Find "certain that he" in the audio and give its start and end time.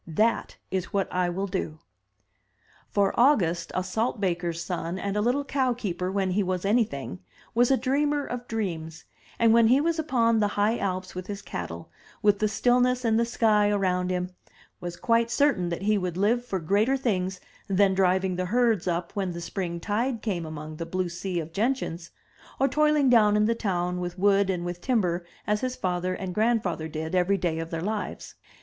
15.29-15.99